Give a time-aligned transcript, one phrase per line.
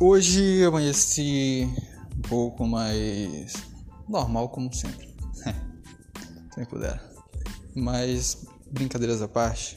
[0.00, 1.68] Hoje amanheci
[2.16, 3.52] um pouco mais
[4.08, 5.12] normal, como sempre.
[6.54, 7.02] Sem puder.
[7.74, 9.76] Mas, brincadeiras à parte,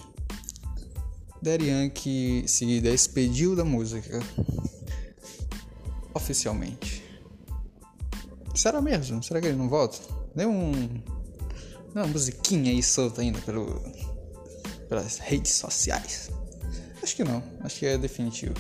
[1.42, 4.20] Daddy Yankee se despediu da música
[6.14, 7.04] oficialmente.
[8.54, 9.24] Será mesmo?
[9.24, 9.98] Será que ele não volta?
[10.36, 11.02] Nem um.
[11.96, 13.82] Uma musiquinha aí solta ainda pelo,
[14.88, 16.30] pelas redes sociais.
[17.02, 18.54] Acho que não, acho que é definitivo.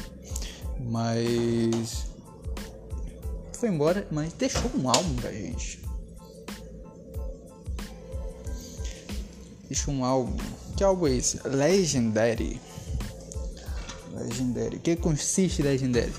[0.89, 2.05] Mas.
[3.53, 5.81] Foi embora, mas deixou um álbum pra gente.
[9.67, 10.35] Deixou um álbum.
[10.75, 11.39] Que álbum é esse?
[11.47, 12.59] Legendary.
[14.13, 14.77] Legendary.
[14.77, 16.13] O que consiste Legendary?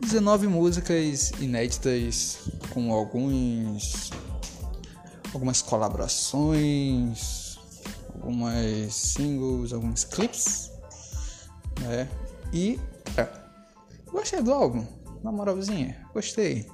[0.00, 2.38] 19 músicas inéditas
[2.70, 4.10] com alguns
[5.32, 7.58] algumas colaborações,
[8.14, 10.70] algumas singles, alguns clips,
[11.80, 12.08] né?
[12.52, 12.78] E
[14.12, 14.86] gostei do álbum,
[15.22, 16.66] na moralzinha, gostei.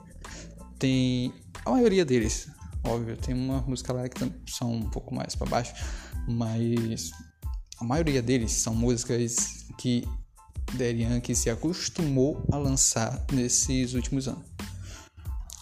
[0.78, 1.32] Tem
[1.64, 2.48] a maioria deles,
[2.84, 5.74] óbvio, tem uma música lá que são um pouco mais para baixo,
[6.28, 7.10] mas
[7.80, 10.06] a maioria deles são músicas que
[10.74, 14.46] Derian que se acostumou a lançar nesses últimos anos.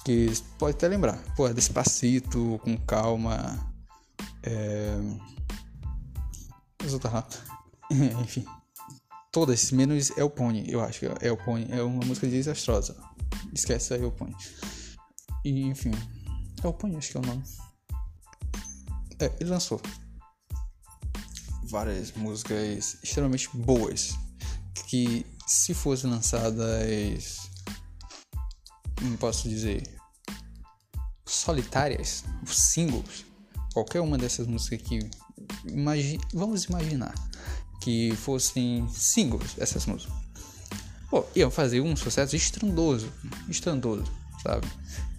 [0.04, 3.74] Que pode até lembrar, pô, Despacito, Com Calma,
[4.42, 4.98] é...
[8.22, 8.44] Enfim,
[9.36, 12.96] todas, menos El Pony, eu acho que é El Pony é uma música desastrosa.
[13.52, 14.34] Esquece a El Pony.
[15.44, 15.90] E, enfim,
[16.64, 17.44] El Pony acho que é o nome.
[19.20, 19.78] É, ele lançou
[21.64, 24.14] várias músicas extremamente boas
[24.86, 27.50] que se fossem lançadas,
[29.02, 29.82] não posso dizer,
[31.26, 33.26] solitárias, singles,
[33.74, 35.10] qualquer uma dessas músicas que
[35.66, 37.12] imagi vamos imaginar
[37.86, 40.12] que fossem singles essas músicas.
[41.08, 43.08] Pô, iam fazer um sucesso estrondoso,
[43.48, 44.10] estrondoso,
[44.42, 44.66] sabe?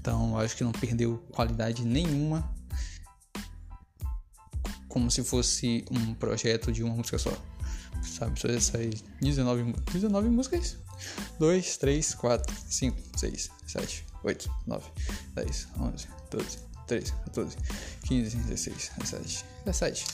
[0.01, 2.53] Então acho que não perdeu qualidade nenhuma
[4.89, 7.31] como se fosse um projeto de uma música só
[8.03, 8.37] sabe?
[8.37, 10.75] Só essas 19, 19 músicas.
[11.39, 14.91] 2, 3, 4, 5, 6, 7, 8, 9,
[15.35, 17.57] 10, 11, 12, 13, 14,
[18.03, 20.05] 15, 16, 17, 17.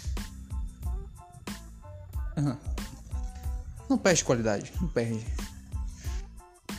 [2.38, 2.58] Uhum.
[3.90, 5.26] Não perde qualidade, não perde.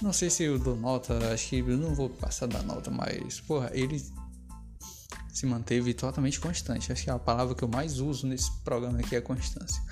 [0.02, 3.40] Não sei se eu dou nota, acho que eu não vou passar da nota, mas,
[3.40, 4.04] porra, ele
[5.32, 6.92] se manteve totalmente constante.
[6.92, 9.82] Acho que a palavra que eu mais uso nesse programa aqui é constância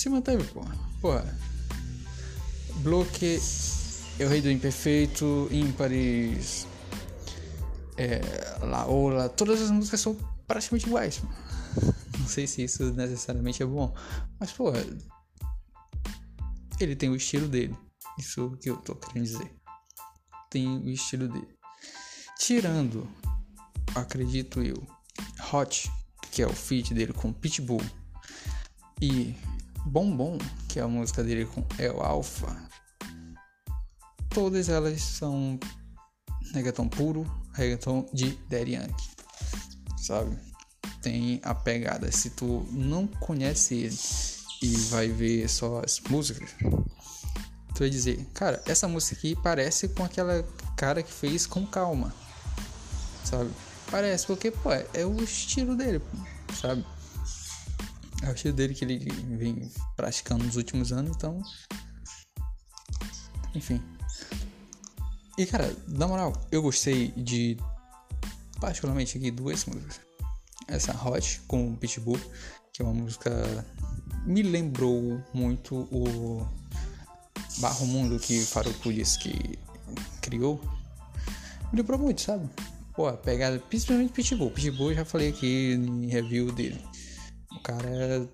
[0.00, 0.74] se manteve, porra.
[1.00, 1.38] Porra.
[2.76, 3.38] Bloque,
[4.18, 6.66] o Rei do Imperfeito, Ímpares,
[7.98, 8.20] é,
[8.62, 11.20] Laola, todas as músicas são praticamente iguais.
[11.22, 11.59] Não
[12.30, 13.94] sei se isso necessariamente é bom,
[14.38, 14.78] mas porra,
[16.80, 17.76] ele tem o estilo dele.
[18.18, 19.54] Isso que eu tô querendo dizer.
[20.48, 21.54] Tem o estilo dele.
[22.38, 23.08] Tirando,
[23.94, 24.86] acredito eu,
[25.52, 25.90] Hot,
[26.30, 27.82] que é o feat dele com Pitbull,
[29.00, 29.34] e
[29.86, 30.38] Bombom,
[30.68, 32.68] que é a música dele com El Alpha,
[34.30, 35.58] todas elas são
[36.52, 39.10] reggaeton puro, reggaeton de Daddy Yankee,
[39.98, 40.49] sabe?
[41.02, 42.10] Tem a pegada.
[42.12, 43.98] Se tu não conhece ele
[44.62, 46.50] e vai ver só as músicas,
[47.74, 50.42] tu vai dizer, cara, essa música aqui parece com aquela
[50.76, 52.14] cara que fez com calma,
[53.24, 53.50] sabe?
[53.90, 56.02] Parece, porque, pô, é o estilo dele,
[56.60, 56.84] sabe?
[58.22, 58.98] É o estilo dele que ele
[59.36, 61.42] vem praticando nos últimos anos, então.
[63.54, 63.82] Enfim.
[65.38, 67.56] E cara, na moral, eu gostei de
[68.60, 70.09] particularmente aqui duas músicas.
[70.70, 72.20] Essa Hot com Pitbull,
[72.72, 73.30] que é uma música
[74.24, 76.46] me lembrou muito o
[77.58, 79.58] Barro Mundo que Faruco disse que
[80.20, 80.60] criou.
[81.72, 82.48] Me lembrou muito, sabe?
[82.94, 84.50] Pô, a pegada, principalmente Pitbull.
[84.50, 86.80] Pitbull eu já falei aqui em review dele.
[87.52, 88.26] O cara é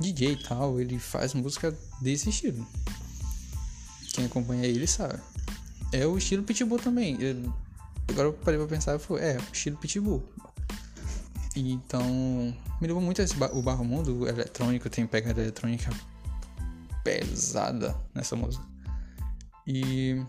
[0.00, 2.66] DJ e tal, ele faz música desse estilo.
[4.12, 5.20] Quem acompanha ele sabe.
[5.92, 7.18] É o estilo Pitbull também.
[8.08, 10.26] Agora eu parei pra pensar, foi, é, o estilo Pitbull.
[11.56, 12.04] Então,
[12.80, 15.90] me lembra muito esse, o Barro Mundo eletrônico, tem pegada eletrônica
[17.02, 18.62] pesada nessa música.
[19.66, 20.22] E.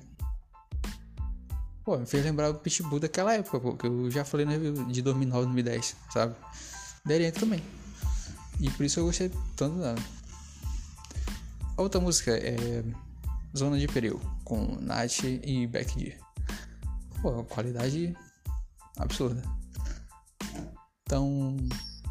[1.83, 4.85] Pô, me fez lembrar o Pitbull daquela época, pô, que eu já falei no review
[4.85, 6.35] de 2009, 2010, sabe?
[7.05, 7.61] Deriento também.
[8.59, 9.95] E por isso eu gostei tanto dela.
[11.75, 12.83] A outra música é
[13.55, 16.17] Zona de Perigo, com Nath e Becky
[17.21, 18.15] Pô, qualidade
[18.97, 19.41] absurda.
[21.07, 21.55] Então,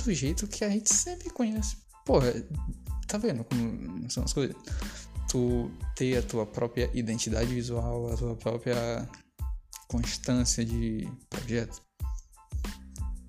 [0.02, 1.76] do jeito que a gente sempre conhece.
[2.06, 2.32] Porra,
[3.06, 4.56] tá vendo como são as coisas?
[5.28, 9.06] Tu ter a tua própria identidade visual, a tua própria
[9.87, 11.82] constância de projeto.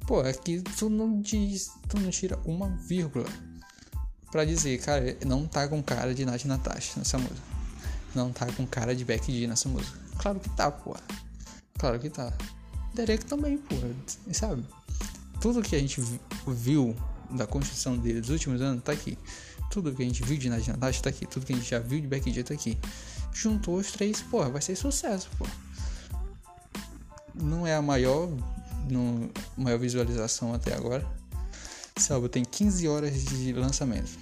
[0.08, 3.28] Pô, aqui tu não diz, tu não tira uma vírgula
[4.32, 7.42] pra dizer, cara, não tá com cara de Nath Natasha nessa música.
[8.16, 10.00] Não tá com cara de Becky G nessa música.
[10.18, 10.96] Claro que tá, pô.
[11.78, 12.32] Claro que tá.
[12.94, 13.76] Derek também, pô.
[14.32, 14.64] Sabe?
[15.40, 16.02] Tudo que a gente
[16.48, 16.96] viu
[17.32, 19.18] da construção dele dos últimos anos tá aqui.
[19.70, 21.26] Tudo que a gente viu de Nath Natasha tá aqui.
[21.26, 22.78] Tudo que a gente já viu de Becky G tá aqui.
[23.34, 25.46] Juntou os três, pô, vai ser sucesso, pô.
[27.36, 28.30] Não é a maior,
[28.90, 31.06] no, maior visualização até agora.
[32.10, 34.18] Álbum tem 15 horas de lançamento.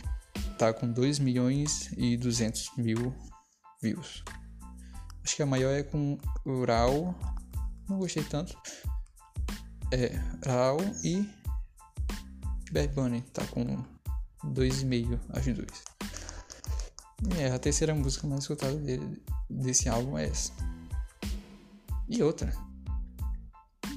[0.57, 3.13] Tá com 2 milhões e 200 mil
[3.81, 4.23] views.
[5.23, 7.13] Acho que a maior é com o Raul.
[7.87, 8.57] Não gostei tanto.
[9.91, 10.07] É,
[10.45, 11.29] Raul e
[12.71, 13.21] Bad Bunny.
[13.33, 13.65] Tá com
[14.43, 15.83] 2,5 as duas.
[17.39, 20.51] É, a terceira música mais escutada dele, desse álbum é essa.
[22.09, 22.53] E outra.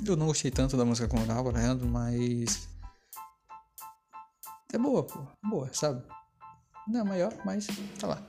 [0.06, 1.52] Eu não gostei tanto da música com o Raul,
[1.86, 2.68] mas
[4.72, 5.26] é boa, pô.
[5.42, 6.02] Boa, sabe?
[6.86, 7.66] Não é maior, mas
[7.98, 8.22] tá lá.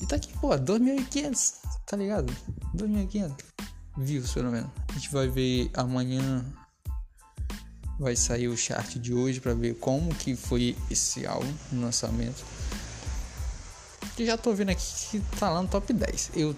[0.00, 2.32] E tá aqui, pô, 2.500, tá ligado?
[2.74, 3.55] 2.500
[3.96, 4.70] views, pelo menos.
[4.88, 6.44] A gente vai ver amanhã.
[7.98, 12.44] Vai sair o chart de hoje para ver como que foi esse álbum no lançamento.
[14.14, 16.32] Que já tô vendo aqui que tá lá no top 10.
[16.34, 16.54] Eu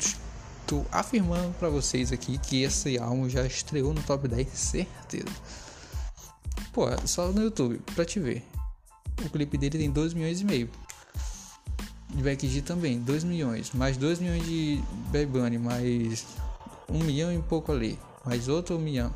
[0.66, 5.34] tô afirmando para vocês aqui que esse álbum já estreou no top 10, certeza.
[6.72, 8.44] Pô, só no YouTube, pra te ver.
[9.24, 10.68] O clipe dele tem 2 milhões e meio.
[12.10, 13.72] De Becky G também, 2 milhões.
[13.72, 14.82] Mais 2 milhões de
[15.12, 16.26] Bad Bunny, mais
[16.88, 17.98] 1 milhão e pouco ali.
[18.24, 19.14] Mais outro 1 milhão.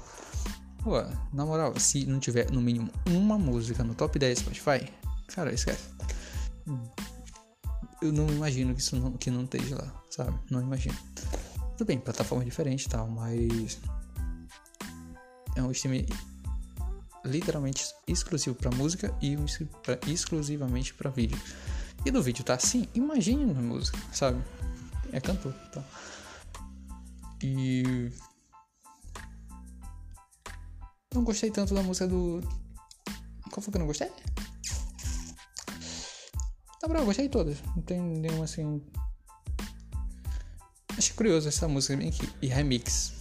[0.83, 1.01] Pô,
[1.33, 4.93] na moral, se não tiver no mínimo uma música no top 10 Spotify,
[5.29, 5.89] cara, esquece.
[8.01, 10.37] Eu não imagino que isso não, que não esteja lá, sabe?
[10.51, 10.97] Não imagino.
[11.77, 13.79] Tudo bem, plataforma diferente e tal, mas.
[15.55, 16.05] É um stream
[17.25, 19.47] literalmente exclusivo para música e um
[19.83, 21.39] pra, exclusivamente para vídeo.
[22.05, 24.43] E no vídeo tá assim, imagine na música, sabe?
[25.13, 25.85] É cantor, então.
[27.43, 28.11] E
[31.13, 32.41] não gostei tanto da música do
[33.51, 34.11] qual foi que eu não gostei?
[36.81, 37.59] Tá bom, eu gostei de todas.
[37.77, 38.83] Não tem nenhuma assim.
[40.97, 41.99] Achei curioso essa música
[42.41, 43.13] e remix.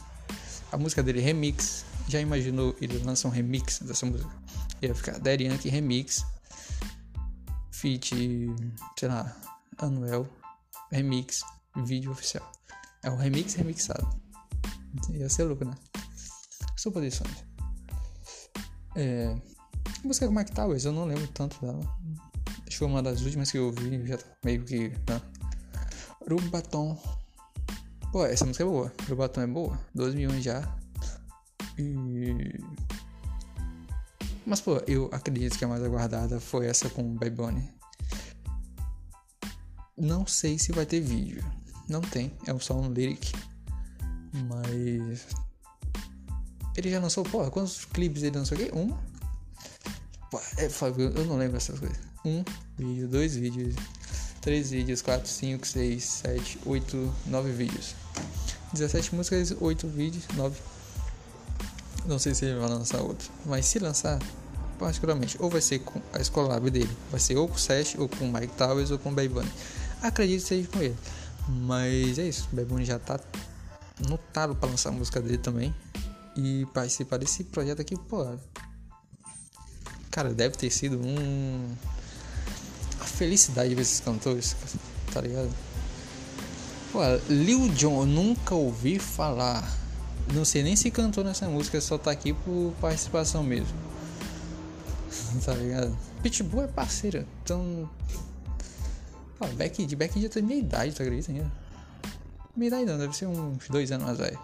[0.71, 4.31] A música dele remix já imaginou ele lança um remix dessa música?
[4.81, 6.25] Ia ficar Daddy Yankee Remix,
[7.71, 8.15] feat,
[8.97, 9.35] sei lá,
[9.77, 10.27] Anuel,
[10.89, 11.41] remix,
[11.85, 12.50] vídeo oficial.
[13.03, 14.07] É um remix remixado.
[15.13, 15.74] Ia ser louco, né?
[16.77, 17.45] Suposições.
[18.95, 19.36] É,
[20.03, 21.81] a música com Mike Towers, eu não lembro tanto dela.
[22.48, 24.89] Acho que foi uma das últimas que eu ouvi, já tá meio que.
[24.89, 25.21] Né?
[26.30, 26.98] Rubaton.
[28.12, 28.92] Pô, essa música é boa.
[29.07, 29.80] Rubaton é boa.
[29.95, 30.62] 2 milhões já.
[31.77, 32.59] E...
[34.45, 37.69] Mas, pô, eu acredito que a mais aguardada foi essa com o Bunny.
[39.97, 41.44] Não sei se vai ter vídeo.
[41.91, 43.33] Não tem, é só um lyric.
[44.33, 45.27] Mas.
[46.77, 48.71] Ele já lançou, pô, quantos clipes ele lançou aqui?
[48.73, 48.95] Um?
[50.57, 51.99] É, eu não lembro essas coisas.
[52.23, 52.45] Um
[52.77, 53.75] vídeo, dois vídeos,
[54.39, 57.94] três vídeos, quatro, cinco, seis, sete, oito, nove vídeos.
[58.71, 60.57] 17 músicas, 8 vídeos, 9
[62.06, 63.30] não sei se ele vai lançar outro.
[63.45, 64.19] Mas se lançar,
[64.80, 66.89] particularmente, ou vai ser com a escola dele.
[67.11, 69.30] Vai ser ou com o Sesh, ou com o Mike Towers, ou com o Baby
[69.30, 69.51] Bunny.
[70.01, 70.97] Acredito que seja com ele.
[71.48, 72.48] Mas é isso.
[72.52, 73.19] Baby Bunny já tá
[74.07, 75.74] notado para lançar a música dele também.
[76.36, 78.26] E participar desse projeto aqui, pô.
[80.10, 81.76] Cara, deve ter sido um.
[83.00, 84.56] A felicidade de ver esses cantores,
[85.14, 85.50] tá ligado?
[86.92, 89.64] Pô, Lil Jon, nunca ouvi falar
[90.33, 93.76] não sei nem se cantou nessa música, só tá aqui por participação mesmo.
[95.44, 95.98] tá ligado?
[96.24, 97.90] Pitbull é parceira, então.
[99.42, 101.52] Pô, Beck, de Beck já tem minha idade, tu acredita ainda?
[102.56, 104.40] Minha idade não, deve ser uns dois anos mais velho.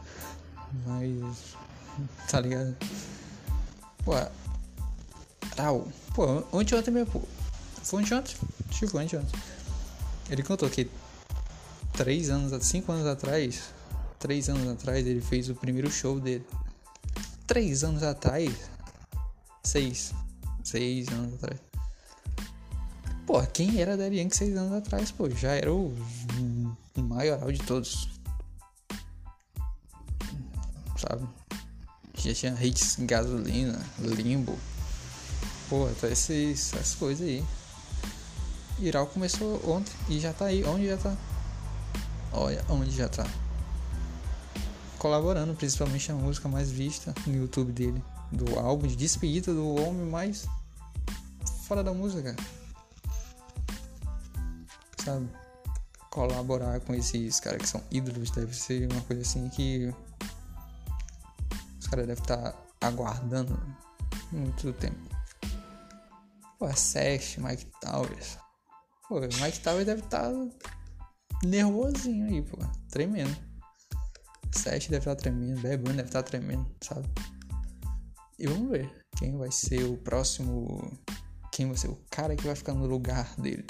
[0.88, 1.56] Mas.
[2.28, 2.76] Tá ligado?
[4.04, 4.14] Pô.
[5.56, 5.88] Tal.
[6.16, 7.22] Pô, ontem ontem mesmo, pô.
[7.84, 8.36] Foi ontem?
[8.70, 9.40] Acho que foi ontem.
[10.32, 10.90] Ele contou que
[11.94, 13.66] três anos, cinco anos atrás,
[14.18, 16.44] três anos atrás ele fez o primeiro show dele.
[17.46, 18.52] Três anos atrás?
[19.64, 20.12] Seis.
[20.64, 21.60] Seis anos atrás.
[23.28, 25.12] Pô, quem era Yankee seis anos atrás?
[25.12, 25.94] Pô, já era o,
[26.96, 28.08] o maioral de todos.
[30.98, 31.28] Sabe?
[32.16, 34.58] Já tinha hits gasolina, limbo.
[35.70, 37.44] Pô, até esses, essas coisas aí.
[38.80, 40.64] Iral começou ontem e já tá aí.
[40.64, 41.14] Onde já tá?
[42.32, 43.28] Olha onde já tá.
[44.98, 48.02] Colaborando, principalmente na música mais vista no YouTube dele.
[48.32, 50.48] Do álbum de despedida do homem mais
[51.68, 52.34] fora da música.
[55.08, 55.30] Sabe?
[56.12, 59.94] Colaborar com esses caras que são ídolos deve ser uma coisa assim que
[61.80, 63.58] os caras devem estar tá aguardando
[64.34, 65.00] muito tempo.
[66.60, 68.38] Pô, Sesh, Mike Towers.
[69.08, 70.48] Pô, Mike Towers deve estar tá
[71.46, 72.58] nervosinho aí, pô.
[72.90, 73.38] Tremendo.
[74.52, 77.08] Sesh deve estar tá tremendo, Beban deve estar tremendo, sabe?
[78.38, 80.92] E vamos ver quem vai ser o próximo.
[81.54, 83.66] Quem vai ser o cara que vai ficar no lugar dele.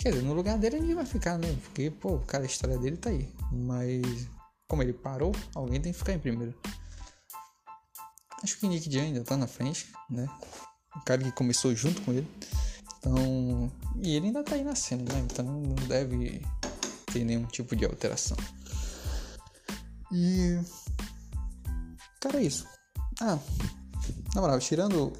[0.00, 1.54] Quer dizer, no lugar dele ninguém vai ficar, né?
[1.62, 3.30] Porque, pô, cara, a história dele tá aí.
[3.52, 4.26] Mas,
[4.66, 6.54] como ele parou, alguém tem que ficar em primeiro.
[8.42, 10.26] Acho que o Nick Jam ainda tá na frente, né?
[10.96, 12.26] O cara que começou junto com ele.
[12.96, 13.70] Então.
[14.02, 15.20] E ele ainda tá aí na cena, né?
[15.20, 16.40] Então não deve
[17.12, 18.38] ter nenhum tipo de alteração.
[20.10, 20.58] E.
[22.20, 22.66] Cara, é isso.
[23.20, 23.38] Ah,
[24.34, 25.12] na moral, tirando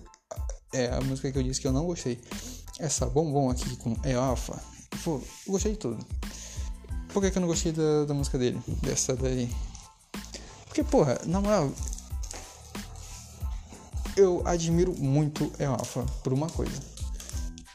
[0.73, 2.19] é, a música que eu disse que eu não gostei,
[2.79, 4.70] essa bombom aqui com E Alpha,
[5.05, 6.05] pô, eu gostei de tudo.
[7.13, 8.61] Por que, que eu não gostei da, da música dele?
[8.83, 9.51] Dessa daí?
[10.67, 11.73] Porque, porra, na moral,
[14.17, 16.81] eu admiro muito El Alpha por uma coisa.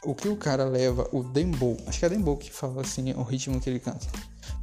[0.02, 3.22] O que o cara leva, o Dembow, acho que é Dembow que fala assim, o
[3.22, 4.06] ritmo que ele canta.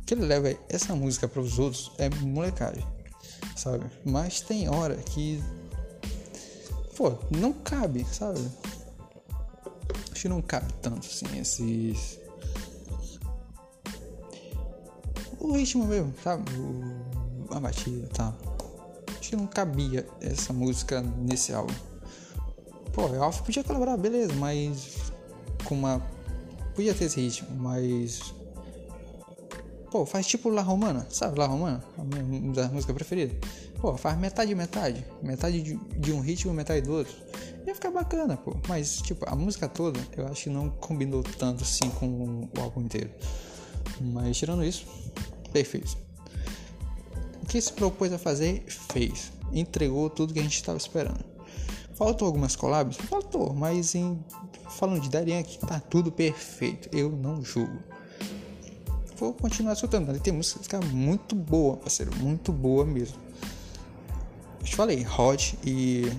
[0.02, 2.86] O que ele leva essa música para os outros é molecagem,
[3.56, 3.86] sabe?
[4.06, 5.44] Mas tem hora que,
[6.96, 8.40] pô, não cabe, sabe?
[10.12, 12.23] Acho que não cabe tanto assim esses.
[15.44, 16.50] O ritmo mesmo, sabe?
[16.58, 17.54] O...
[17.56, 18.32] A batida e tá?
[18.32, 18.54] tal
[19.34, 21.74] que não cabia essa música nesse álbum.
[22.92, 25.12] Pô, o Alf podia colaborar, beleza, mas
[25.66, 26.00] com uma.
[26.76, 28.34] Podia ter esse ritmo, mas.
[29.90, 31.84] Pô, faz tipo La Romana, sabe La Romana?
[31.98, 33.36] A minha música preferida.
[33.80, 35.06] Pô, faz metade metade.
[35.22, 37.14] Metade de, de um ritmo, metade do outro.
[37.66, 38.56] Ia ficar bacana, pô.
[38.68, 42.82] Mas, tipo, a música toda eu acho que não combinou tanto assim com o álbum
[42.82, 43.10] inteiro.
[44.00, 44.86] Mas tirando isso,
[45.54, 46.04] perfeito
[47.54, 49.32] que se propôs a fazer, fez.
[49.52, 51.24] Entregou tudo que a gente estava esperando.
[51.94, 52.98] Faltou algumas collabs?
[52.98, 54.20] Faltou, mas em
[54.72, 56.90] falando de Darian que tá tudo perfeito.
[56.92, 57.78] Eu não julgo.
[59.18, 60.10] Vou continuar escutando.
[60.10, 62.12] Ele tem música muito boa, parceiro.
[62.16, 63.18] Muito boa mesmo.
[64.60, 66.12] Eu te falei, Hot e.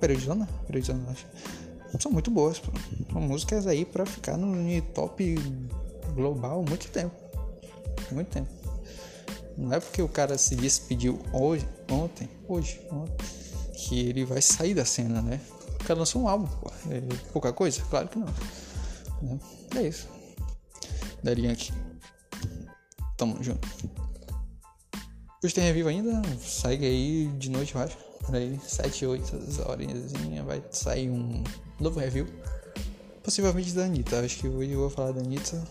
[0.00, 0.48] Periodizona?
[0.66, 1.26] Periodizona, acho.
[2.00, 2.72] São muito boas, pô.
[3.12, 5.36] São músicas aí pra ficar no top
[6.12, 7.23] global muito tempo.
[8.10, 8.48] Muito tempo.
[9.56, 13.26] Não é porque o cara se despediu hoje, ontem, hoje, ontem,
[13.74, 15.40] que ele vai sair da cena, né?
[15.80, 16.70] O cara lançou um álbum, pô.
[16.90, 17.00] É
[17.32, 17.82] pouca coisa?
[17.88, 18.26] Claro que não.
[19.22, 19.38] Né?
[19.76, 20.08] É isso.
[21.22, 21.72] Daria aqui.
[23.16, 23.68] Tamo junto.
[25.42, 27.96] Hoje tem review ainda, segue aí de noite, eu acho.
[28.24, 30.12] Por aí, 7, 8 horas
[30.46, 31.44] vai sair um
[31.78, 32.26] novo review.
[33.22, 34.20] Possivelmente da Anitta.
[34.20, 35.62] Acho que hoje eu vou falar da Anitta.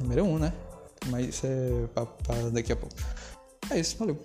[0.00, 0.52] Número 1, um, né?
[1.10, 2.94] Mas isso é para daqui a pouco.
[3.70, 4.18] É isso, valeu.